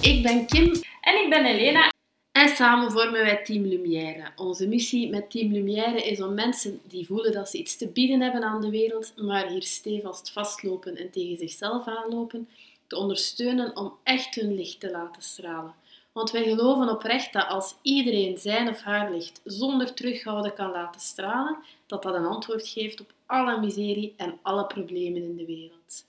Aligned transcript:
Ik 0.00 0.22
ben 0.22 0.46
Kim 0.46 0.82
En 1.00 1.24
ik 1.24 1.26
ben 1.30 1.44
Elena. 1.44 1.92
en 2.32 2.48
samen 2.48 2.90
vormen 2.90 3.22
wij 3.22 3.42
Team 3.44 3.64
Lumière. 3.64 4.32
Onze 4.36 4.66
missie 4.66 5.10
met 5.10 5.30
Team 5.30 5.52
Lumière 5.52 6.02
is 6.02 6.20
om 6.22 6.34
mensen 6.34 6.80
die 6.88 7.06
voelen 7.06 7.32
dat 7.32 7.48
ze 7.48 7.58
iets 7.58 7.76
te 7.76 7.88
bieden 7.88 8.20
hebben 8.20 8.42
aan 8.42 8.60
de 8.60 8.70
wereld, 8.70 9.12
maar 9.16 9.46
hier 9.46 9.62
stevast 9.62 10.32
vastlopen 10.32 10.96
en 10.96 11.10
tegen 11.10 11.36
zichzelf 11.36 11.86
aanlopen, 11.86 12.48
te 12.86 12.96
ondersteunen 12.96 13.76
om 13.76 13.92
echt 14.02 14.34
hun 14.34 14.54
licht 14.54 14.80
te 14.80 14.90
laten 14.90 15.22
stralen. 15.22 15.74
Want 16.12 16.30
wij 16.30 16.42
geloven 16.42 16.88
oprecht 16.88 17.32
dat 17.32 17.48
als 17.48 17.74
iedereen 17.82 18.38
zijn 18.38 18.68
of 18.68 18.80
haar 18.80 19.12
licht 19.12 19.40
zonder 19.44 19.94
terughouden 19.94 20.54
kan 20.54 20.70
laten 20.70 21.00
stralen, 21.00 21.56
dat 21.86 22.02
dat 22.02 22.14
een 22.14 22.26
antwoord 22.26 22.68
geeft 22.68 23.00
op 23.00 23.12
alle 23.26 23.60
miserie 23.60 24.14
en 24.16 24.38
alle 24.42 24.66
problemen 24.66 25.22
in 25.22 25.36
de 25.36 25.46
wereld. 25.46 26.04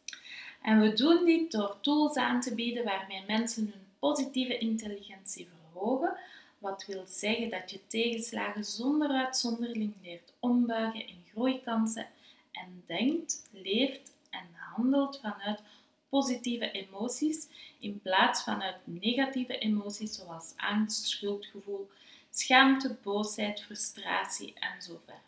En 0.61 0.79
we 0.79 0.93
doen 0.93 1.25
dit 1.25 1.52
door 1.52 1.77
tools 1.81 2.15
aan 2.15 2.41
te 2.41 2.55
bieden 2.55 2.83
waarmee 2.83 3.23
mensen 3.27 3.63
hun 3.63 3.88
positieve 3.99 4.57
intelligentie 4.57 5.47
verhogen. 5.47 6.17
Wat 6.59 6.85
wil 6.88 7.03
zeggen 7.07 7.49
dat 7.49 7.71
je 7.71 7.88
tegenslagen 7.88 8.63
zonder 8.63 9.09
uitzondering 9.09 9.93
leert 10.03 10.33
ombuigen 10.39 11.07
in 11.07 11.23
groeikansen 11.31 12.07
en 12.52 12.83
denkt, 12.85 13.47
leeft 13.52 14.11
en 14.30 14.47
handelt 14.75 15.19
vanuit 15.21 15.61
positieve 16.09 16.71
emoties 16.71 17.47
in 17.80 17.99
plaats 18.02 18.41
van 18.41 18.61
uit 18.61 18.77
negatieve 18.83 19.57
emoties 19.57 20.15
zoals 20.15 20.53
angst, 20.55 21.05
schuldgevoel, 21.05 21.89
schaamte, 22.30 22.97
boosheid, 23.03 23.61
frustratie 23.61 24.53
en 24.53 24.81
zo 24.81 24.99
verder. 25.05 25.21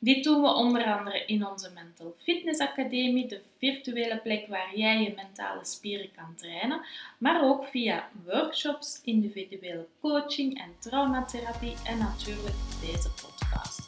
Dit 0.00 0.24
doen 0.24 0.42
we 0.42 0.48
onder 0.48 0.84
andere 0.84 1.24
in 1.26 1.46
onze 1.46 1.70
Mental 1.74 2.14
Fitness 2.18 2.60
Academie, 2.60 3.28
de 3.28 3.40
virtuele 3.58 4.18
plek 4.18 4.46
waar 4.46 4.76
jij 4.76 5.02
je 5.02 5.12
mentale 5.14 5.64
spieren 5.64 6.10
kan 6.16 6.34
trainen, 6.36 6.80
maar 7.18 7.44
ook 7.44 7.64
via 7.64 8.10
workshops, 8.24 9.00
individuele 9.04 9.86
coaching 10.00 10.58
en 10.58 10.70
traumatherapie 10.78 11.74
en 11.84 11.98
natuurlijk 11.98 12.56
deze 12.80 13.10
podcast. 13.10 13.84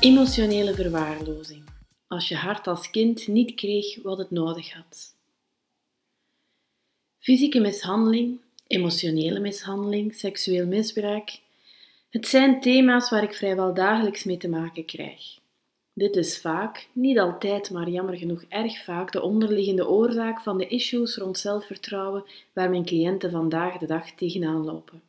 Emotionele 0.00 0.74
verwaarlozing. 0.74 1.64
Als 2.06 2.28
je 2.28 2.36
hart 2.36 2.66
als 2.66 2.90
kind 2.90 3.26
niet 3.26 3.54
kreeg 3.54 4.02
wat 4.02 4.18
het 4.18 4.30
nodig 4.30 4.72
had. 4.72 5.16
Fysieke 7.18 7.60
mishandeling, 7.60 8.40
emotionele 8.66 9.40
mishandeling, 9.40 10.14
seksueel 10.14 10.66
misbruik. 10.66 11.38
Het 12.10 12.26
zijn 12.26 12.60
thema's 12.60 13.10
waar 13.10 13.22
ik 13.22 13.34
vrijwel 13.34 13.74
dagelijks 13.74 14.24
mee 14.24 14.36
te 14.36 14.48
maken 14.48 14.84
krijg. 14.84 15.38
Dit 15.92 16.16
is 16.16 16.38
vaak, 16.38 16.88
niet 16.92 17.18
altijd, 17.18 17.70
maar 17.70 17.88
jammer 17.88 18.16
genoeg 18.16 18.44
erg 18.48 18.84
vaak, 18.84 19.12
de 19.12 19.22
onderliggende 19.22 19.88
oorzaak 19.88 20.40
van 20.40 20.58
de 20.58 20.66
issues 20.66 21.16
rond 21.16 21.38
zelfvertrouwen 21.38 22.24
waar 22.52 22.70
mijn 22.70 22.84
cliënten 22.84 23.30
vandaag 23.30 23.78
de 23.78 23.86
dag 23.86 24.10
tegenaan 24.10 24.64
lopen. 24.64 25.02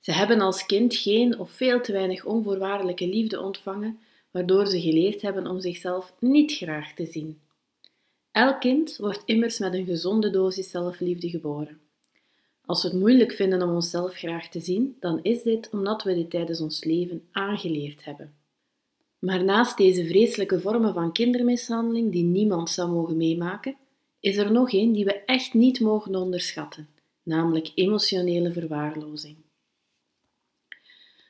Ze 0.00 0.12
hebben 0.12 0.40
als 0.40 0.66
kind 0.66 0.94
geen 0.94 1.38
of 1.38 1.50
veel 1.50 1.80
te 1.80 1.92
weinig 1.92 2.24
onvoorwaardelijke 2.24 3.08
liefde 3.08 3.40
ontvangen, 3.40 3.98
waardoor 4.30 4.66
ze 4.66 4.80
geleerd 4.80 5.22
hebben 5.22 5.46
om 5.46 5.60
zichzelf 5.60 6.14
niet 6.20 6.52
graag 6.52 6.94
te 6.94 7.06
zien. 7.06 7.40
Elk 8.32 8.60
kind 8.60 8.96
wordt 8.96 9.22
immers 9.24 9.58
met 9.58 9.74
een 9.74 9.86
gezonde 9.86 10.30
dosis 10.30 10.70
zelfliefde 10.70 11.30
geboren. 11.30 11.80
Als 12.66 12.82
we 12.82 12.88
het 12.88 12.98
moeilijk 12.98 13.32
vinden 13.32 13.62
om 13.62 13.74
onszelf 13.74 14.14
graag 14.14 14.48
te 14.48 14.60
zien, 14.60 14.96
dan 15.00 15.22
is 15.22 15.42
dit 15.42 15.68
omdat 15.72 16.02
we 16.02 16.14
dit 16.14 16.30
tijdens 16.30 16.60
ons 16.60 16.84
leven 16.84 17.22
aangeleerd 17.32 18.04
hebben. 18.04 18.34
Maar 19.18 19.44
naast 19.44 19.76
deze 19.76 20.06
vreselijke 20.06 20.60
vormen 20.60 20.94
van 20.94 21.12
kindermishandeling 21.12 22.12
die 22.12 22.24
niemand 22.24 22.70
zou 22.70 22.90
mogen 22.90 23.16
meemaken, 23.16 23.76
is 24.20 24.36
er 24.36 24.52
nog 24.52 24.72
één 24.72 24.92
die 24.92 25.04
we 25.04 25.24
echt 25.24 25.54
niet 25.54 25.80
mogen 25.80 26.14
onderschatten, 26.14 26.88
namelijk 27.22 27.72
emotionele 27.74 28.52
verwaarlozing. 28.52 29.36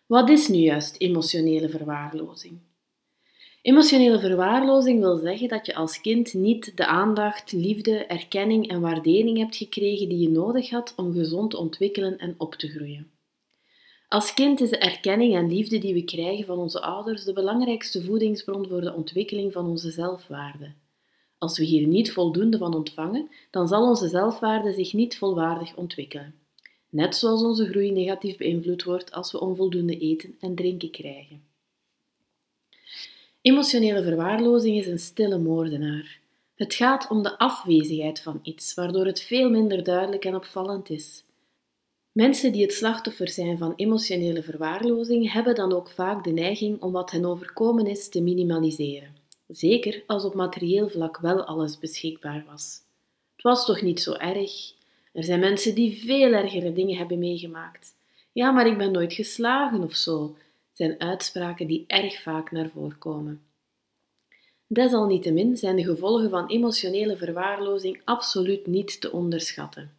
Wat 0.07 0.29
is 0.29 0.49
nu 0.49 0.59
juist 0.59 1.01
emotionele 1.01 1.69
verwaarlozing? 1.69 2.59
Emotionele 3.67 4.19
verwaarlozing 4.21 5.01
wil 5.01 5.19
zeggen 5.19 5.49
dat 5.49 5.67
je 5.67 5.75
als 5.75 6.01
kind 6.01 6.35
niet 6.35 6.77
de 6.77 6.87
aandacht, 6.87 7.53
liefde, 7.53 7.97
erkenning 7.97 8.69
en 8.69 8.81
waardering 8.81 9.39
hebt 9.39 9.57
gekregen 9.57 10.09
die 10.09 10.19
je 10.19 10.29
nodig 10.29 10.71
had 10.71 10.93
om 10.97 11.13
gezond 11.13 11.51
te 11.51 11.59
ontwikkelen 11.59 12.19
en 12.19 12.35
op 12.39 12.55
te 12.55 12.69
groeien. 12.69 13.11
Als 14.09 14.35
kind 14.35 14.61
is 14.61 14.71
de 14.71 14.79
erkenning 14.79 15.35
en 15.35 15.49
liefde 15.49 15.79
die 15.79 15.95
we 15.95 16.05
krijgen 16.05 16.45
van 16.45 16.59
onze 16.59 16.81
ouders 16.81 17.25
de 17.25 17.33
belangrijkste 17.33 18.05
voedingsbron 18.05 18.69
voor 18.69 18.81
de 18.81 18.95
ontwikkeling 18.95 19.53
van 19.53 19.67
onze 19.67 19.91
zelfwaarde. 19.91 20.73
Als 21.39 21.59
we 21.59 21.65
hier 21.65 21.87
niet 21.87 22.13
voldoende 22.13 22.59
van 22.59 22.75
ontvangen, 22.75 23.31
dan 23.51 23.69
zal 23.69 23.89
onze 23.89 24.09
zelfwaarde 24.09 24.73
zich 24.73 24.93
niet 24.93 25.19
volwaardig 25.19 25.77
ontwikkelen. 25.77 26.35
Net 26.91 27.17
zoals 27.17 27.43
onze 27.43 27.67
groei 27.67 27.91
negatief 27.91 28.37
beïnvloed 28.37 28.83
wordt 28.83 29.13
als 29.13 29.33
we 29.33 29.41
onvoldoende 29.41 29.99
eten 29.99 30.37
en 30.41 30.55
drinken 30.55 30.91
krijgen. 30.91 31.55
Emotionele 33.47 34.03
verwaarlozing 34.03 34.77
is 34.77 34.87
een 34.87 34.99
stille 34.99 35.39
moordenaar. 35.39 36.19
Het 36.55 36.75
gaat 36.75 37.09
om 37.11 37.23
de 37.23 37.39
afwezigheid 37.39 38.21
van 38.21 38.39
iets, 38.43 38.75
waardoor 38.75 39.07
het 39.07 39.23
veel 39.23 39.51
minder 39.51 39.85
duidelijk 39.85 40.25
en 40.25 40.35
opvallend 40.35 40.91
is. 40.91 41.25
Mensen 42.13 42.53
die 42.53 42.63
het 42.63 42.73
slachtoffer 42.73 43.29
zijn 43.29 43.59
van 43.59 43.73
emotionele 43.77 44.43
verwaarlozing 44.43 45.33
hebben 45.33 45.55
dan 45.55 45.73
ook 45.73 45.91
vaak 45.91 46.25
de 46.25 46.31
neiging 46.31 46.83
om 46.83 46.93
wat 46.93 47.11
hen 47.11 47.25
overkomen 47.25 47.87
is 47.87 48.09
te 48.09 48.21
minimaliseren. 48.21 49.17
Zeker 49.49 50.03
als 50.07 50.25
op 50.25 50.35
materieel 50.35 50.89
vlak 50.89 51.19
wel 51.19 51.45
alles 51.45 51.79
beschikbaar 51.79 52.45
was. 52.51 52.81
Het 53.35 53.43
was 53.43 53.67
toch 53.67 53.83
niet 53.83 54.01
zo 54.01 54.13
erg? 54.13 54.73
Er 55.13 55.25
zijn 55.25 55.41
mensen 55.41 55.75
die 55.75 56.05
veel 56.05 56.33
ergere 56.33 56.73
dingen 56.73 56.97
hebben 56.97 57.19
meegemaakt. 57.19 57.95
Ja, 58.33 58.51
maar 58.51 58.67
ik 58.67 58.79
ben 58.79 58.93
nooit 58.93 59.13
geslagen 59.13 59.83
of 59.83 59.95
zo, 59.95 60.37
zijn 60.77 61.01
uitspraken 61.01 61.67
die 61.67 61.85
erg 61.87 62.23
vaak 62.23 62.51
naar 62.51 62.69
voren 62.69 62.99
komen. 62.99 63.43
Desalniettemin 64.67 65.57
zijn 65.57 65.77
de 65.77 65.85
gevolgen 65.85 66.31
van 66.31 66.47
emotionele 66.47 67.17
verwaarlozing 67.17 68.01
absoluut 68.05 68.67
niet 68.67 69.01
te 69.01 69.13
onderschatten. 69.13 69.91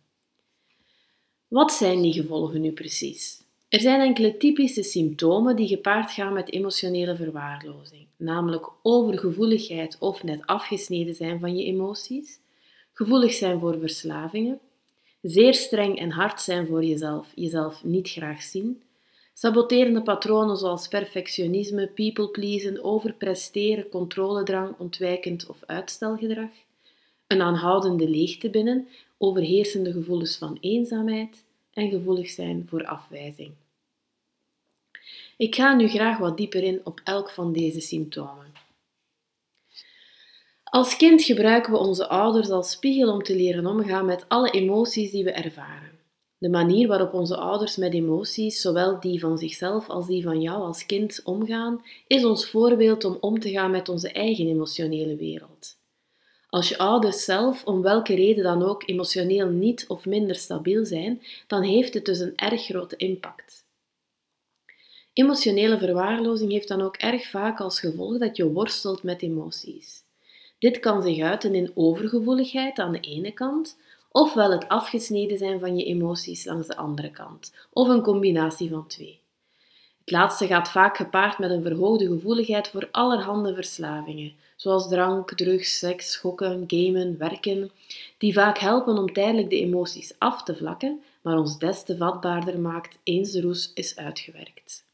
Wat 1.47 1.71
zijn 1.71 2.01
die 2.01 2.13
gevolgen 2.13 2.61
nu 2.61 2.71
precies? 2.71 3.41
Er 3.69 3.79
zijn 3.79 4.01
enkele 4.01 4.37
typische 4.37 4.83
symptomen 4.83 5.55
die 5.55 5.67
gepaard 5.67 6.11
gaan 6.11 6.33
met 6.33 6.51
emotionele 6.51 7.15
verwaarlozing, 7.15 8.07
namelijk 8.17 8.69
overgevoeligheid 8.81 9.97
of 9.99 10.23
net 10.23 10.45
afgesneden 10.45 11.15
zijn 11.15 11.39
van 11.39 11.57
je 11.57 11.65
emoties, 11.65 12.39
gevoelig 12.93 13.33
zijn 13.33 13.59
voor 13.59 13.79
verslavingen, 13.79 14.59
zeer 15.21 15.53
streng 15.53 15.99
en 15.99 16.11
hard 16.11 16.41
zijn 16.41 16.67
voor 16.67 16.83
jezelf, 16.83 17.31
jezelf 17.35 17.83
niet 17.83 18.09
graag 18.09 18.41
zien, 18.41 18.81
saboterende 19.39 20.01
patronen 20.01 20.57
zoals 20.57 20.87
perfectionisme, 20.87 21.87
people 21.87 22.27
pleasen, 22.27 22.83
overpresteren, 22.83 23.89
controledrang, 23.89 24.75
ontwijkend 24.77 25.45
of 25.45 25.57
uitstelgedrag, 25.65 26.49
een 27.27 27.41
aanhoudende 27.41 28.09
leegte 28.09 28.49
binnen, 28.49 28.87
overheersende 29.17 29.91
gevoelens 29.91 30.37
van 30.37 30.57
eenzaamheid 30.61 31.43
en 31.73 31.89
gevoelig 31.89 32.29
zijn 32.29 32.65
voor 32.69 32.85
afwijzing. 32.85 33.51
Ik 35.37 35.55
ga 35.55 35.75
nu 35.75 35.87
graag 35.87 36.17
wat 36.17 36.37
dieper 36.37 36.63
in 36.63 36.81
op 36.83 37.01
elk 37.03 37.29
van 37.29 37.53
deze 37.53 37.81
symptomen. 37.81 38.51
Als 40.63 40.95
kind 40.95 41.23
gebruiken 41.23 41.71
we 41.71 41.77
onze 41.77 42.07
ouders 42.07 42.49
als 42.49 42.71
spiegel 42.71 43.11
om 43.11 43.23
te 43.23 43.35
leren 43.35 43.65
omgaan 43.65 44.05
met 44.05 44.25
alle 44.27 44.49
emoties 44.49 45.11
die 45.11 45.23
we 45.23 45.31
ervaren. 45.31 45.96
De 46.39 46.49
manier 46.49 46.87
waarop 46.87 47.13
onze 47.13 47.37
ouders 47.37 47.75
met 47.75 47.93
emoties, 47.93 48.61
zowel 48.61 48.99
die 48.99 49.19
van 49.19 49.37
zichzelf 49.37 49.89
als 49.89 50.07
die 50.07 50.23
van 50.23 50.41
jou 50.41 50.61
als 50.61 50.85
kind, 50.85 51.21
omgaan, 51.23 51.81
is 52.07 52.25
ons 52.25 52.49
voorbeeld 52.49 53.05
om 53.05 53.17
om 53.19 53.39
te 53.39 53.49
gaan 53.49 53.71
met 53.71 53.89
onze 53.89 54.11
eigen 54.11 54.47
emotionele 54.47 55.15
wereld. 55.15 55.75
Als 56.49 56.69
je 56.69 56.77
ouders 56.77 57.23
zelf, 57.23 57.65
om 57.65 57.81
welke 57.81 58.15
reden 58.15 58.43
dan 58.43 58.63
ook, 58.63 58.89
emotioneel 58.89 59.49
niet 59.49 59.85
of 59.87 60.05
minder 60.05 60.35
stabiel 60.35 60.85
zijn, 60.85 61.21
dan 61.47 61.61
heeft 61.61 61.93
het 61.93 62.05
dus 62.05 62.19
een 62.19 62.35
erg 62.35 62.65
grote 62.65 62.95
impact. 62.95 63.65
Emotionele 65.13 65.77
verwaarlozing 65.77 66.51
heeft 66.51 66.67
dan 66.67 66.81
ook 66.81 66.95
erg 66.95 67.29
vaak 67.29 67.59
als 67.59 67.79
gevolg 67.79 68.17
dat 68.17 68.37
je 68.37 68.51
worstelt 68.51 69.03
met 69.03 69.21
emoties. 69.21 70.03
Dit 70.59 70.79
kan 70.79 71.01
zich 71.01 71.21
uiten 71.21 71.55
in 71.55 71.71
overgevoeligheid 71.75 72.79
aan 72.79 72.91
de 72.91 72.99
ene 72.99 73.31
kant, 73.31 73.77
ofwel 74.11 74.51
het 74.51 74.67
afgesneden 74.67 75.37
zijn 75.37 75.59
van 75.59 75.77
je 75.77 75.85
emoties 75.85 76.45
langs 76.45 76.67
de 76.67 76.77
andere 76.77 77.11
kant, 77.11 77.53
of 77.73 77.87
een 77.87 78.01
combinatie 78.01 78.69
van 78.69 78.87
twee. 78.87 79.19
Het 79.99 80.15
laatste 80.15 80.47
gaat 80.47 80.69
vaak 80.69 80.97
gepaard 80.97 81.37
met 81.37 81.49
een 81.49 81.61
verhoogde 81.61 82.07
gevoeligheid 82.07 82.67
voor 82.67 82.87
allerhande 82.91 83.53
verslavingen, 83.53 84.33
zoals 84.55 84.87
drank, 84.87 85.33
drugs, 85.35 85.77
seks, 85.77 86.11
schokken, 86.11 86.63
gamen, 86.67 87.17
werken, 87.17 87.71
die 88.17 88.33
vaak 88.33 88.57
helpen 88.57 88.97
om 88.97 89.13
tijdelijk 89.13 89.49
de 89.49 89.59
emoties 89.59 90.15
af 90.17 90.43
te 90.43 90.55
vlakken, 90.55 91.01
maar 91.21 91.37
ons 91.37 91.57
des 91.57 91.83
te 91.83 91.97
vatbaarder 91.97 92.59
maakt 92.59 92.97
eens 93.03 93.31
de 93.31 93.41
roes 93.41 93.71
is 93.73 93.95
uitgewerkt. 93.95 94.85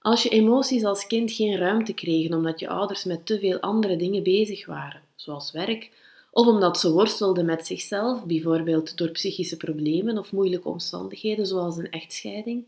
Als 0.00 0.22
je 0.22 0.28
emoties 0.28 0.84
als 0.84 1.06
kind 1.06 1.32
geen 1.32 1.56
ruimte 1.56 1.92
kregen 1.92 2.34
omdat 2.34 2.60
je 2.60 2.68
ouders 2.68 3.04
met 3.04 3.26
te 3.26 3.38
veel 3.38 3.60
andere 3.60 3.96
dingen 3.96 4.22
bezig 4.22 4.66
waren, 4.66 5.02
zoals 5.14 5.52
werk, 5.52 5.90
of 6.34 6.46
omdat 6.46 6.78
ze 6.78 6.92
worstelden 6.92 7.44
met 7.44 7.66
zichzelf, 7.66 8.24
bijvoorbeeld 8.24 8.96
door 8.96 9.10
psychische 9.10 9.56
problemen 9.56 10.18
of 10.18 10.32
moeilijke 10.32 10.68
omstandigheden 10.68 11.46
zoals 11.46 11.76
een 11.76 11.90
echtscheiding, 11.90 12.64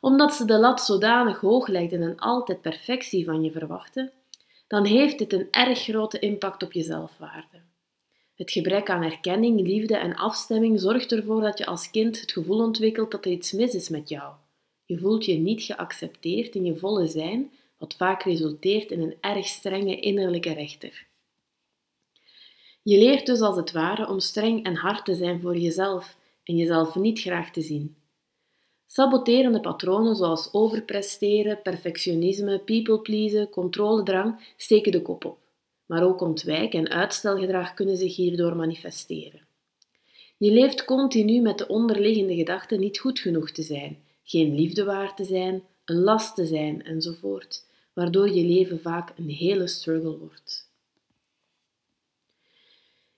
omdat 0.00 0.34
ze 0.34 0.44
de 0.44 0.58
lat 0.58 0.80
zodanig 0.80 1.40
hoog 1.40 1.66
legden 1.66 2.02
en 2.02 2.16
altijd 2.16 2.60
perfectie 2.60 3.24
van 3.24 3.42
je 3.42 3.50
verwachten, 3.50 4.12
dan 4.66 4.84
heeft 4.84 5.18
dit 5.18 5.32
een 5.32 5.48
erg 5.50 5.78
grote 5.82 6.18
impact 6.18 6.62
op 6.62 6.72
je 6.72 6.82
zelfwaarde. 6.82 7.60
Het 8.34 8.50
gebrek 8.50 8.90
aan 8.90 9.02
erkenning, 9.02 9.60
liefde 9.60 9.96
en 9.96 10.16
afstemming 10.16 10.80
zorgt 10.80 11.12
ervoor 11.12 11.40
dat 11.40 11.58
je 11.58 11.66
als 11.66 11.90
kind 11.90 12.20
het 12.20 12.32
gevoel 12.32 12.58
ontwikkelt 12.58 13.10
dat 13.10 13.24
er 13.24 13.30
iets 13.30 13.52
mis 13.52 13.74
is 13.74 13.88
met 13.88 14.08
jou. 14.08 14.32
Je 14.84 14.98
voelt 14.98 15.24
je 15.24 15.34
niet 15.34 15.62
geaccepteerd 15.62 16.54
in 16.54 16.64
je 16.64 16.76
volle 16.76 17.06
zijn, 17.06 17.50
wat 17.78 17.94
vaak 17.94 18.22
resulteert 18.22 18.90
in 18.90 19.00
een 19.00 19.16
erg 19.20 19.46
strenge 19.46 20.00
innerlijke 20.00 20.52
rechter. 20.52 21.08
Je 22.82 22.98
leert 22.98 23.26
dus 23.26 23.40
als 23.40 23.56
het 23.56 23.72
ware 23.72 24.08
om 24.08 24.18
streng 24.18 24.64
en 24.64 24.74
hard 24.74 25.04
te 25.04 25.14
zijn 25.14 25.40
voor 25.40 25.56
jezelf 25.56 26.16
en 26.44 26.56
jezelf 26.56 26.94
niet 26.94 27.20
graag 27.20 27.50
te 27.50 27.60
zien. 27.60 27.96
Saboterende 28.86 29.60
patronen 29.60 30.16
zoals 30.16 30.52
overpresteren, 30.52 31.62
perfectionisme, 31.62 32.58
people-pleasen, 32.58 33.48
controledrang 33.48 34.52
steken 34.56 34.92
de 34.92 35.02
kop 35.02 35.24
op. 35.24 35.38
Maar 35.86 36.02
ook 36.02 36.20
ontwijk- 36.20 36.74
en 36.74 36.88
uitstelgedrag 36.88 37.74
kunnen 37.74 37.96
zich 37.96 38.16
hierdoor 38.16 38.56
manifesteren. 38.56 39.40
Je 40.38 40.52
leeft 40.52 40.84
continu 40.84 41.40
met 41.40 41.58
de 41.58 41.68
onderliggende 41.68 42.34
gedachte 42.34 42.76
niet 42.76 42.98
goed 42.98 43.18
genoeg 43.18 43.50
te 43.50 43.62
zijn, 43.62 43.98
geen 44.22 44.54
liefde 44.54 44.84
waard 44.84 45.16
te 45.16 45.24
zijn, 45.24 45.62
een 45.84 46.02
last 46.02 46.34
te 46.34 46.46
zijn 46.46 46.82
enzovoort, 46.84 47.66
waardoor 47.92 48.30
je 48.30 48.44
leven 48.44 48.80
vaak 48.80 49.12
een 49.16 49.30
hele 49.30 49.66
struggle 49.66 50.18
wordt. 50.18 50.69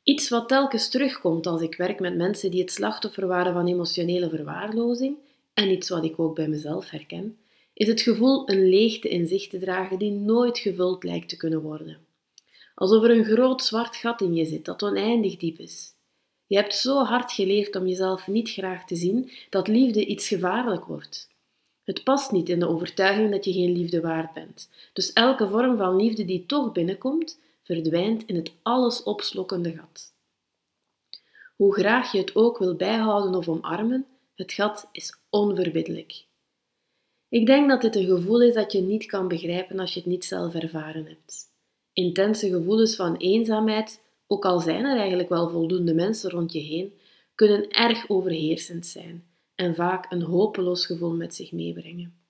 Iets 0.03 0.29
wat 0.29 0.49
telkens 0.49 0.89
terugkomt 0.89 1.47
als 1.47 1.61
ik 1.63 1.77
werk 1.77 2.01
met 2.01 2.17
mensen 2.17 2.51
die 2.51 2.61
het 2.61 2.73
slachtoffer 2.73 3.27
waren 3.27 3.53
van 3.53 3.67
emotionele 3.67 4.29
verwaarlozing, 4.29 5.17
en 5.55 5.71
iets 5.71 5.89
wat 5.89 6.05
ik 6.05 6.19
ook 6.19 6.35
bij 6.35 6.49
mezelf 6.49 6.91
herken, 6.91 7.37
is 7.75 7.87
het 7.87 8.01
gevoel 8.01 8.51
een 8.51 8.69
leegte 8.69 9.09
in 9.09 9.27
zich 9.27 9.49
te 9.49 9.59
dragen 9.59 9.99
die 9.99 10.11
nooit 10.11 10.59
gevuld 10.59 11.05
lijkt 11.05 11.29
te 11.29 11.37
kunnen 11.37 11.63
worden. 11.63 11.99
Alsof 12.75 13.03
er 13.03 13.11
een 13.11 13.25
groot 13.25 13.63
zwart 13.63 13.97
gat 13.97 14.21
in 14.21 14.35
je 14.35 14.45
zit 14.45 14.65
dat 14.65 14.83
oneindig 14.83 15.37
diep 15.37 15.59
is. 15.59 15.95
Je 16.47 16.57
hebt 16.57 16.75
zo 16.75 17.03
hard 17.03 17.33
geleerd 17.33 17.77
om 17.77 17.87
jezelf 17.87 18.27
niet 18.27 18.51
graag 18.51 18.87
te 18.87 18.97
zien 18.97 19.31
dat 19.51 19.69
liefde 19.69 20.07
iets 20.07 20.29
gevaarlijk 20.29 20.85
wordt. 20.85 21.29
Het 21.85 22.05
past 22.05 22.33
niet 22.33 22.49
in 22.49 22.59
de 22.59 22.69
overtuiging 22.69 23.31
dat 23.31 23.45
je 23.45 23.53
geen 23.53 23.73
liefde 23.73 24.01
waard 24.01 24.33
bent. 24.33 24.69
Dus 24.93 25.13
elke 25.13 25.49
vorm 25.49 25.77
van 25.77 25.97
liefde 25.97 26.25
die 26.25 26.47
toch 26.47 26.73
binnenkomt, 26.73 27.39
verdwijnt 27.73 28.27
in 28.27 28.37
het 28.37 28.53
alles 28.63 29.03
opslokkende 29.03 29.73
gat. 29.77 30.15
Hoe 31.57 31.75
graag 31.75 32.13
je 32.13 32.19
het 32.19 32.35
ook 32.37 32.59
wil 32.59 32.77
bijhouden 32.77 33.35
of 33.35 33.49
omarmen, 33.49 34.07
het 34.35 34.53
gat 34.53 34.89
is 34.93 35.19
onverbiddelijk. 35.31 36.25
Ik 37.29 37.47
denk 37.47 37.69
dat 37.69 37.81
dit 37.81 37.97
een 37.97 38.07
gevoel 38.07 38.43
is 38.43 38.55
dat 38.55 38.73
je 38.73 38.81
niet 38.81 39.07
kan 39.07 39.29
begrijpen 39.29 39.79
als 39.79 39.95
je 39.95 40.01
het 40.01 40.09
niet 40.09 40.25
zelf 40.25 40.55
ervaren 40.55 41.07
hebt. 41.07 41.51
Intense 41.93 42.49
gevoelens 42.49 42.97
van 42.97 43.17
eenzaamheid, 43.17 44.01
ook 44.27 44.45
al 44.45 44.61
zijn 44.61 44.85
er 44.85 44.99
eigenlijk 44.99 45.29
wel 45.29 45.49
voldoende 45.49 45.95
mensen 45.95 46.31
rond 46.31 46.53
je 46.53 46.61
heen, 46.61 46.93
kunnen 47.35 47.71
erg 47.71 48.09
overheersend 48.09 48.87
zijn 48.87 49.25
en 49.55 49.75
vaak 49.75 50.13
een 50.13 50.23
hopeloos 50.23 50.87
gevoel 50.87 51.15
met 51.15 51.35
zich 51.35 51.53
meebrengen. 51.53 52.22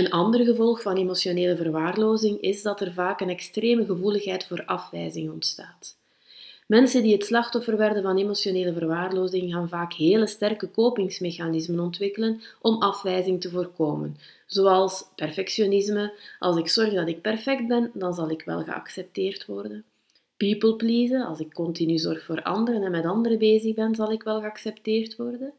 Een 0.00 0.10
ander 0.10 0.44
gevolg 0.44 0.82
van 0.82 0.96
emotionele 0.96 1.56
verwaarlozing 1.56 2.40
is 2.40 2.62
dat 2.62 2.80
er 2.80 2.92
vaak 2.92 3.20
een 3.20 3.28
extreme 3.28 3.84
gevoeligheid 3.84 4.46
voor 4.46 4.64
afwijzing 4.64 5.30
ontstaat. 5.30 5.96
Mensen 6.66 7.02
die 7.02 7.12
het 7.12 7.24
slachtoffer 7.24 7.76
werden 7.76 8.02
van 8.02 8.18
emotionele 8.18 8.72
verwaarlozing 8.72 9.52
gaan 9.52 9.68
vaak 9.68 9.92
hele 9.92 10.26
sterke 10.26 10.68
kopingsmechanismen 10.68 11.80
ontwikkelen 11.80 12.40
om 12.60 12.82
afwijzing 12.82 13.40
te 13.40 13.50
voorkomen, 13.50 14.16
zoals 14.46 15.04
perfectionisme. 15.16 16.12
Als 16.38 16.56
ik 16.56 16.68
zorg 16.68 16.92
dat 16.92 17.08
ik 17.08 17.20
perfect 17.20 17.66
ben, 17.66 17.90
dan 17.94 18.14
zal 18.14 18.30
ik 18.30 18.42
wel 18.44 18.62
geaccepteerd 18.62 19.46
worden. 19.46 19.84
People 20.36 20.76
pleasen, 20.76 21.26
als 21.26 21.40
ik 21.40 21.52
continu 21.52 21.98
zorg 21.98 22.24
voor 22.24 22.42
anderen 22.42 22.82
en 22.82 22.90
met 22.90 23.04
anderen 23.04 23.38
bezig 23.38 23.74
ben, 23.74 23.94
zal 23.94 24.12
ik 24.12 24.22
wel 24.22 24.40
geaccepteerd 24.40 25.16
worden. 25.16 25.52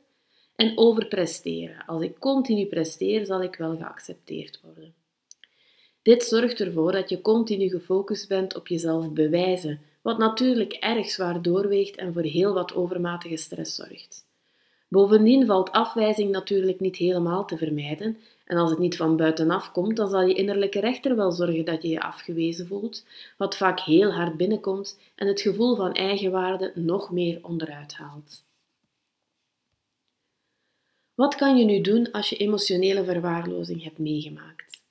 En 0.61 0.77
overpresteren, 0.77 1.85
als 1.85 2.03
ik 2.03 2.19
continu 2.19 2.65
presteer, 2.65 3.25
zal 3.25 3.43
ik 3.43 3.55
wel 3.55 3.77
geaccepteerd 3.77 4.59
worden. 4.63 4.93
Dit 6.01 6.23
zorgt 6.23 6.59
ervoor 6.59 6.91
dat 6.91 7.09
je 7.09 7.21
continu 7.21 7.69
gefocust 7.69 8.27
bent 8.27 8.55
op 8.55 8.67
jezelf 8.67 9.11
bewijzen, 9.11 9.79
wat 10.01 10.17
natuurlijk 10.17 10.73
erg 10.73 11.09
zwaar 11.09 11.41
doorweegt 11.41 11.95
en 11.95 12.13
voor 12.13 12.21
heel 12.21 12.53
wat 12.53 12.73
overmatige 12.73 13.37
stress 13.37 13.75
zorgt. 13.75 14.25
Bovendien 14.87 15.45
valt 15.45 15.71
afwijzing 15.71 16.31
natuurlijk 16.31 16.79
niet 16.79 16.95
helemaal 16.95 17.45
te 17.45 17.57
vermijden, 17.57 18.17
en 18.45 18.57
als 18.57 18.69
het 18.69 18.79
niet 18.79 18.97
van 18.97 19.17
buitenaf 19.17 19.71
komt, 19.71 19.97
dan 19.97 20.09
zal 20.09 20.21
je 20.21 20.33
innerlijke 20.33 20.79
rechter 20.79 21.15
wel 21.15 21.31
zorgen 21.31 21.65
dat 21.65 21.81
je 21.81 21.89
je 21.89 22.01
afgewezen 22.01 22.67
voelt, 22.67 23.05
wat 23.37 23.57
vaak 23.57 23.79
heel 23.79 24.11
hard 24.11 24.37
binnenkomt 24.37 24.99
en 25.15 25.27
het 25.27 25.41
gevoel 25.41 25.75
van 25.75 25.93
eigenwaarde 25.93 26.71
nog 26.75 27.11
meer 27.11 27.39
onderuit 27.41 27.93
haalt. 27.93 28.49
Wat 31.21 31.35
kan 31.35 31.57
je 31.57 31.65
nu 31.65 31.81
doen 31.81 32.11
als 32.11 32.29
je 32.29 32.37
emotionele 32.37 33.03
verwaarlozing 33.03 33.83
hebt 33.83 33.97
meegemaakt? 33.97 34.81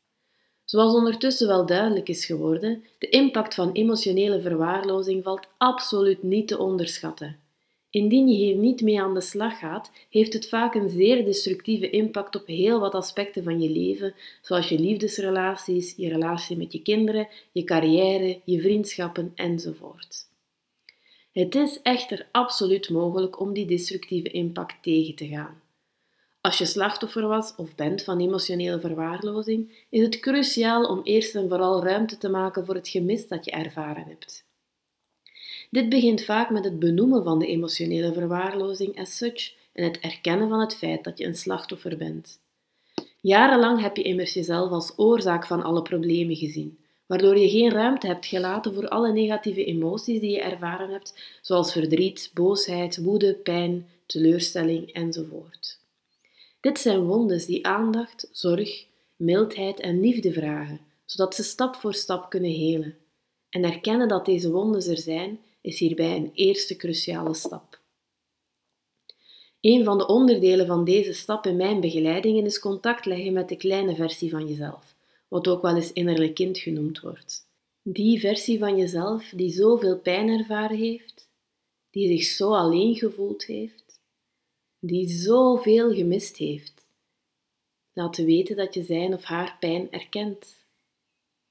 Zoals 0.65 0.95
ondertussen 0.95 1.47
wel 1.47 1.67
duidelijk 1.67 2.09
is 2.09 2.27
geworden, 2.27 2.85
de 2.99 3.09
impact 3.09 3.55
van 3.55 3.73
emotionele 3.73 4.41
verwaarlozing 4.41 5.25
valt 5.25 5.49
absoluut 5.57 6.23
niet 6.23 6.49
te 6.49 6.59
onderschatten. 6.59 7.39
Indien 7.91 8.29
je 8.29 8.35
hier 8.35 8.57
niet 8.57 8.81
mee 8.81 9.01
aan 9.01 9.15
de 9.15 9.21
slag 9.21 9.59
gaat, 9.59 9.91
heeft 10.11 10.33
het 10.33 10.49
vaak 10.49 10.75
een 10.75 10.91
zeer 10.91 11.25
destructieve 11.25 11.91
impact 11.91 12.37
op 12.37 12.47
heel 12.47 12.81
wat 12.81 12.95
aspecten 12.95 13.45
van 13.45 13.61
je 13.61 13.71
leven, 13.71 14.15
zoals 14.43 14.69
je 14.69 14.79
liefdesrelaties, 14.79 15.95
je 15.97 16.09
relatie 16.09 16.57
met 16.57 16.73
je 16.73 16.83
kinderen, 16.83 17.29
je 17.53 17.65
carrière, 17.65 18.41
je 18.45 18.61
vriendschappen 18.61 19.33
enzovoort. 19.35 20.27
Het 21.33 21.55
is 21.55 21.83
echter 21.83 22.29
absoluut 22.33 22.91
mogelijk 22.91 23.41
om 23.41 23.53
die 23.53 23.67
destructieve 23.67 24.31
impact 24.31 24.83
tegen 24.83 25.15
te 25.15 25.27
gaan. 25.27 25.61
Als 26.43 26.59
je 26.59 26.65
slachtoffer 26.65 27.27
was 27.27 27.55
of 27.57 27.75
bent 27.75 28.03
van 28.03 28.21
emotionele 28.21 28.81
verwaarlozing, 28.81 29.87
is 29.91 30.03
het 30.03 30.21
cruciaal 30.21 30.85
om 30.85 31.01
eerst 31.03 31.35
en 31.35 31.49
vooral 31.49 31.85
ruimte 31.85 32.19
te 32.19 32.29
maken 32.29 32.67
voor 32.67 32.75
het 32.75 32.89
gemis 32.89 33.29
dat 33.29 33.45
je 33.45 33.51
ervaren 33.51 34.05
hebt. 34.05 34.45
Dit 35.71 35.89
begint 35.89 36.25
vaak 36.25 36.51
met 36.51 36.65
het 36.65 36.79
benoemen 36.79 37.25
van 37.25 37.39
de 37.39 37.47
emotionele 37.47 38.13
verwaarlozing 38.13 39.01
as 39.01 39.17
such 39.17 39.55
en 39.73 39.85
het 39.85 39.99
erkennen 39.99 40.49
van 40.49 40.61
het 40.61 40.77
feit 40.77 41.05
dat 41.05 41.19
je 41.19 41.27
een 41.27 41.35
slachtoffer 41.35 41.97
bent. 41.97 42.41
Jarenlang 43.21 43.81
heb 43.81 43.97
je 43.97 44.03
immers 44.03 44.33
jezelf 44.33 44.71
als 44.71 44.93
oorzaak 44.97 45.47
van 45.47 45.63
alle 45.63 45.83
problemen 45.83 46.37
gezien, 46.37 46.79
waardoor 47.07 47.39
je 47.39 47.49
geen 47.49 47.71
ruimte 47.71 48.07
hebt 48.07 48.27
gelaten 48.27 48.75
voor 48.75 48.89
alle 48.89 49.13
negatieve 49.13 49.65
emoties 49.65 50.21
die 50.21 50.31
je 50.31 50.41
ervaren 50.41 50.91
hebt, 50.91 51.39
zoals 51.41 51.73
verdriet, 51.73 52.31
boosheid, 52.35 53.03
woede, 53.03 53.35
pijn, 53.35 53.89
teleurstelling 54.07 54.93
enzovoort. 54.93 55.80
Dit 56.61 56.79
zijn 56.79 57.05
wondes 57.05 57.47
die 57.47 57.67
aandacht, 57.67 58.29
zorg, 58.33 58.87
mildheid 59.17 59.81
en 59.81 60.01
liefde 60.01 60.33
vragen, 60.33 60.81
zodat 61.05 61.35
ze 61.35 61.43
stap 61.43 61.75
voor 61.75 61.95
stap 61.95 62.31
kunnen 62.31 62.51
helen. 62.51 62.97
En 63.49 63.65
erkennen 63.65 64.09
dat 64.09 64.25
deze 64.25 64.51
wondes 64.51 64.87
er 64.87 64.99
zijn, 64.99 65.41
is 65.61 65.79
hierbij 65.79 66.17
een 66.17 66.31
eerste 66.35 66.77
cruciale 66.77 67.35
stap. 67.35 67.81
Een 69.61 69.85
van 69.85 69.99
de 69.99 70.07
onderdelen 70.07 70.67
van 70.67 70.85
deze 70.85 71.13
stap 71.13 71.47
in 71.47 71.57
mijn 71.57 71.81
begeleidingen 71.81 72.45
is 72.45 72.59
contact 72.59 73.05
leggen 73.05 73.33
met 73.33 73.49
de 73.49 73.57
kleine 73.57 73.95
versie 73.95 74.31
van 74.31 74.49
jezelf, 74.49 74.95
wat 75.29 75.49
ook 75.49 75.63
wel 75.63 75.77
eens 75.77 75.93
innerlijk 75.93 76.35
kind 76.35 76.59
genoemd 76.59 77.01
wordt. 77.01 77.49
Die 77.83 78.21
versie 78.21 78.59
van 78.59 78.77
jezelf 78.77 79.33
die 79.37 79.51
zoveel 79.51 79.99
pijn 79.99 80.29
ervaren 80.29 80.77
heeft, 80.77 81.29
die 81.91 82.09
zich 82.09 82.23
zo 82.23 82.55
alleen 82.55 82.95
gevoeld 82.95 83.45
heeft, 83.45 83.80
die 84.81 85.09
zoveel 85.09 85.95
gemist 85.95 86.37
heeft. 86.37 86.87
Laten 87.93 88.25
weten 88.25 88.57
dat 88.57 88.75
je 88.75 88.83
zijn 88.83 89.15
of 89.15 89.25
haar 89.25 89.57
pijn 89.61 89.93
erkent 89.93 90.57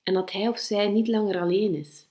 en 0.03 0.13
dat 0.13 0.31
hij 0.31 0.48
of 0.48 0.59
zij 0.59 0.88
niet 0.88 1.07
langer 1.07 1.39
alleen 1.39 1.75
is. 1.75 2.07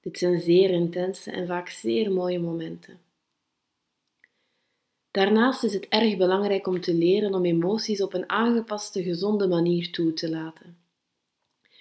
Dit 0.00 0.18
zijn 0.18 0.40
zeer 0.40 0.70
intense 0.70 1.30
en 1.30 1.46
vaak 1.46 1.68
zeer 1.68 2.12
mooie 2.12 2.38
momenten. 2.38 2.98
Daarnaast 5.10 5.64
is 5.64 5.72
het 5.72 5.88
erg 5.88 6.16
belangrijk 6.16 6.66
om 6.66 6.80
te 6.80 6.94
leren 6.94 7.34
om 7.34 7.44
emoties 7.44 8.02
op 8.02 8.14
een 8.14 8.28
aangepaste, 8.28 9.02
gezonde 9.02 9.48
manier 9.48 9.90
toe 9.92 10.12
te 10.12 10.30
laten. 10.30 10.76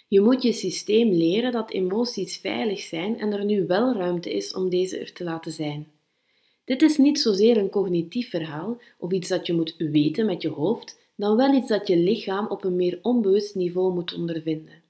Je 0.07 0.21
moet 0.21 0.41
je 0.41 0.53
systeem 0.53 1.11
leren 1.11 1.51
dat 1.51 1.71
emoties 1.71 2.37
veilig 2.37 2.79
zijn 2.81 3.19
en 3.19 3.31
er 3.31 3.45
nu 3.45 3.65
wel 3.67 3.93
ruimte 3.93 4.33
is 4.33 4.53
om 4.53 4.69
deze 4.69 4.97
er 4.97 5.13
te 5.13 5.23
laten 5.23 5.51
zijn. 5.51 5.87
Dit 6.65 6.81
is 6.81 6.97
niet 6.97 7.19
zozeer 7.19 7.57
een 7.57 7.69
cognitief 7.69 8.29
verhaal 8.29 8.81
of 8.97 9.11
iets 9.11 9.29
dat 9.29 9.47
je 9.47 9.53
moet 9.53 9.75
weten 9.77 10.25
met 10.25 10.41
je 10.41 10.49
hoofd, 10.49 10.99
dan 11.15 11.37
wel 11.37 11.53
iets 11.53 11.67
dat 11.67 11.87
je 11.87 11.97
lichaam 11.97 12.47
op 12.47 12.63
een 12.63 12.75
meer 12.75 12.99
onbewust 13.01 13.55
niveau 13.55 13.93
moet 13.93 14.13
ondervinden. 14.13 14.81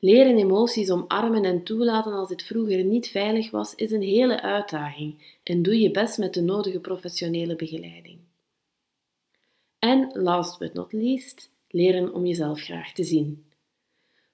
Leren 0.00 0.36
emoties 0.36 0.90
omarmen 0.90 1.44
en 1.44 1.62
toelaten 1.62 2.12
als 2.12 2.28
dit 2.28 2.42
vroeger 2.42 2.84
niet 2.84 3.08
veilig 3.08 3.50
was, 3.50 3.74
is 3.74 3.90
een 3.90 4.02
hele 4.02 4.42
uitdaging 4.42 5.38
en 5.42 5.62
doe 5.62 5.80
je 5.80 5.90
best 5.90 6.18
met 6.18 6.34
de 6.34 6.42
nodige 6.42 6.80
professionele 6.80 7.56
begeleiding. 7.56 8.18
En 9.78 10.10
last 10.12 10.58
but 10.58 10.74
not 10.74 10.92
least, 10.92 11.50
leren 11.68 12.14
om 12.14 12.26
jezelf 12.26 12.60
graag 12.60 12.92
te 12.92 13.04
zien. 13.04 13.44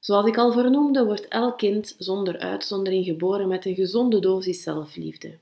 Zoals 0.00 0.26
ik 0.26 0.38
al 0.38 0.52
vernoemde, 0.52 1.04
wordt 1.04 1.28
elk 1.28 1.58
kind 1.58 1.94
zonder 1.99 2.38
uitzondering 2.38 3.04
geboren 3.04 3.49
met 3.49 3.64
een 3.64 3.75
gezonde 3.75 4.20
dosis 4.20 4.62
zelfliefde. 4.62 5.38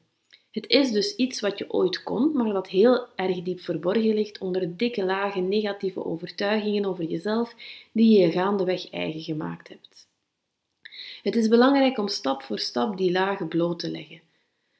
Het 0.54 0.68
is 0.68 0.92
dus 0.92 1.16
iets 1.16 1.40
wat 1.40 1.58
je 1.58 1.72
ooit 1.72 2.02
kon, 2.02 2.32
maar 2.32 2.52
dat 2.52 2.68
heel 2.68 3.06
erg 3.16 3.42
diep 3.42 3.60
verborgen 3.60 4.14
ligt 4.14 4.38
onder 4.38 4.76
dikke 4.76 5.04
lagen 5.04 5.48
negatieve 5.48 6.04
overtuigingen 6.04 6.84
over 6.84 7.04
jezelf 7.04 7.54
die 7.92 8.20
je 8.20 8.30
gaandeweg 8.30 8.90
eigen 8.90 9.20
gemaakt 9.20 9.68
hebt. 9.68 10.06
Het 11.22 11.36
is 11.36 11.48
belangrijk 11.48 11.98
om 11.98 12.08
stap 12.08 12.42
voor 12.42 12.58
stap 12.58 12.96
die 12.96 13.12
lagen 13.12 13.48
bloot 13.48 13.78
te 13.78 13.90
leggen. 13.90 14.20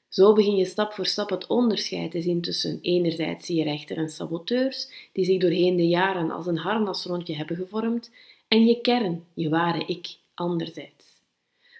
Zo 0.08 0.32
begin 0.32 0.56
je 0.56 0.64
stap 0.64 0.92
voor 0.92 1.06
stap 1.06 1.30
het 1.30 1.46
onderscheid 1.46 2.10
te 2.10 2.22
zien 2.22 2.40
tussen 2.40 2.78
enerzijds 2.82 3.46
je 3.46 3.62
rechter 3.62 3.96
en 3.96 4.10
saboteurs, 4.10 5.08
die 5.12 5.24
zich 5.24 5.40
doorheen 5.40 5.76
de 5.76 5.88
jaren 5.88 6.30
als 6.30 6.46
een 6.46 6.58
harnas 6.58 7.04
rond 7.04 7.26
je 7.26 7.34
hebben 7.34 7.56
gevormd, 7.56 8.10
en 8.48 8.66
je 8.66 8.80
kern, 8.80 9.24
je 9.34 9.48
ware 9.48 9.84
ik, 9.86 10.16
anderzijds. 10.34 10.93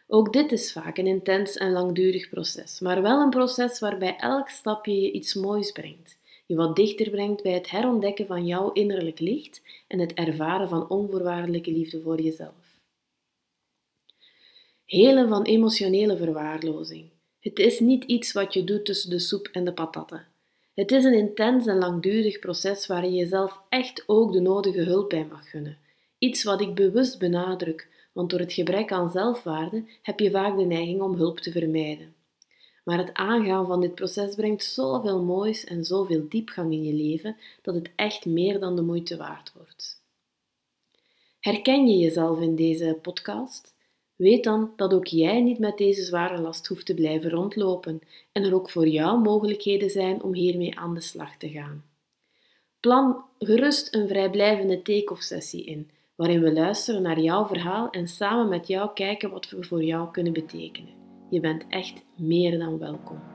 Ook 0.06 0.32
dit 0.32 0.52
is 0.52 0.72
vaak 0.72 0.98
een 0.98 1.06
intens 1.06 1.56
en 1.56 1.72
langdurig 1.72 2.28
proces, 2.28 2.80
maar 2.80 3.02
wel 3.02 3.20
een 3.20 3.30
proces 3.30 3.78
waarbij 3.78 4.16
elk 4.16 4.48
stapje 4.48 5.00
je 5.00 5.12
iets 5.12 5.34
moois 5.34 5.72
brengt, 5.72 6.18
je 6.46 6.54
wat 6.54 6.76
dichter 6.76 7.10
brengt 7.10 7.42
bij 7.42 7.52
het 7.52 7.70
herontdekken 7.70 8.26
van 8.26 8.46
jouw 8.46 8.72
innerlijk 8.72 9.18
licht 9.18 9.62
en 9.88 9.98
het 9.98 10.14
ervaren 10.14 10.68
van 10.68 10.88
onvoorwaardelijke 10.88 11.72
liefde 11.72 12.00
voor 12.00 12.20
jezelf. 12.20 12.64
Helen 14.84 15.28
van 15.28 15.42
emotionele 15.42 16.16
verwaarlozing. 16.16 17.10
Het 17.40 17.58
is 17.58 17.80
niet 17.80 18.04
iets 18.04 18.32
wat 18.32 18.54
je 18.54 18.64
doet 18.64 18.84
tussen 18.84 19.10
de 19.10 19.18
soep 19.18 19.48
en 19.52 19.64
de 19.64 19.72
patatten. 19.72 20.26
Het 20.74 20.92
is 20.92 21.04
een 21.04 21.14
intens 21.14 21.66
en 21.66 21.78
langdurig 21.78 22.38
proces 22.38 22.86
waar 22.86 23.04
je 23.04 23.12
jezelf 23.12 23.60
echt 23.68 24.04
ook 24.06 24.32
de 24.32 24.40
nodige 24.40 24.80
hulp 24.80 25.08
bij 25.08 25.26
mag 25.30 25.50
gunnen. 25.50 25.78
Iets 26.18 26.42
wat 26.42 26.60
ik 26.60 26.74
bewust 26.74 27.18
benadruk, 27.18 27.88
want 28.14 28.30
door 28.30 28.38
het 28.38 28.52
gebrek 28.52 28.92
aan 28.92 29.10
zelfwaarde 29.10 29.84
heb 30.02 30.20
je 30.20 30.30
vaak 30.30 30.56
de 30.56 30.64
neiging 30.64 31.00
om 31.00 31.14
hulp 31.14 31.38
te 31.38 31.52
vermijden. 31.52 32.14
Maar 32.84 32.98
het 32.98 33.14
aangaan 33.14 33.66
van 33.66 33.80
dit 33.80 33.94
proces 33.94 34.34
brengt 34.34 34.64
zoveel 34.64 35.22
moois 35.22 35.64
en 35.64 35.84
zoveel 35.84 36.26
diepgang 36.28 36.72
in 36.72 36.84
je 36.84 36.92
leven 36.92 37.36
dat 37.62 37.74
het 37.74 37.90
echt 37.96 38.24
meer 38.26 38.60
dan 38.60 38.76
de 38.76 38.82
moeite 38.82 39.16
waard 39.16 39.52
wordt. 39.56 40.02
Herken 41.40 41.86
je 41.86 41.98
jezelf 41.98 42.40
in 42.40 42.56
deze 42.56 42.98
podcast? 43.02 43.74
Weet 44.16 44.44
dan 44.44 44.72
dat 44.76 44.94
ook 44.94 45.06
jij 45.06 45.40
niet 45.40 45.58
met 45.58 45.78
deze 45.78 46.02
zware 46.02 46.40
last 46.40 46.66
hoeft 46.66 46.86
te 46.86 46.94
blijven 46.94 47.30
rondlopen 47.30 48.00
en 48.32 48.44
er 48.44 48.54
ook 48.54 48.70
voor 48.70 48.88
jou 48.88 49.20
mogelijkheden 49.20 49.90
zijn 49.90 50.22
om 50.22 50.34
hiermee 50.34 50.78
aan 50.78 50.94
de 50.94 51.00
slag 51.00 51.36
te 51.36 51.48
gaan. 51.48 51.84
Plan 52.80 53.24
gerust 53.38 53.94
een 53.94 54.08
vrijblijvende 54.08 54.82
take-off 54.82 55.22
sessie 55.22 55.64
in, 55.64 55.90
waarin 56.16 56.40
we 56.40 56.52
luisteren 56.52 57.02
naar 57.02 57.20
jouw 57.20 57.46
verhaal 57.46 57.90
en 57.90 58.08
samen 58.08 58.48
met 58.48 58.66
jou 58.66 58.90
kijken 58.94 59.30
wat 59.30 59.50
we 59.50 59.64
voor 59.64 59.82
jou 59.82 60.10
kunnen 60.10 60.32
betekenen. 60.32 60.94
Je 61.30 61.40
bent 61.40 61.64
echt 61.68 62.04
meer 62.16 62.58
dan 62.58 62.78
welkom. 62.78 63.33